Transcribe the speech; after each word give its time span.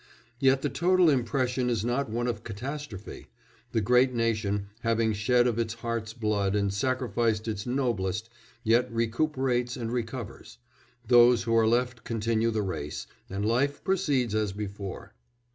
Yet 0.39 0.63
the 0.63 0.69
total 0.71 1.11
impression 1.11 1.69
is 1.69 1.85
not 1.85 2.09
one 2.09 2.25
of 2.25 2.43
catastrophe; 2.43 3.27
the 3.71 3.81
great 3.81 4.15
nation, 4.15 4.65
having 4.79 5.13
shed 5.13 5.45
of 5.45 5.59
its 5.59 5.75
heart's 5.75 6.11
blood 6.11 6.55
and 6.55 6.73
sacrificed 6.73 7.47
its 7.47 7.67
noblest, 7.67 8.27
yet 8.63 8.91
recuperates 8.91 9.77
and 9.77 9.93
recovers; 9.93 10.57
those 11.07 11.43
who 11.43 11.55
are 11.55 11.67
left 11.67 12.03
continue 12.03 12.49
the 12.49 12.63
race, 12.63 13.05
and 13.29 13.45
life 13.45 13.83
proceeds 13.83 14.33
as 14.33 14.53
before. 14.53 15.13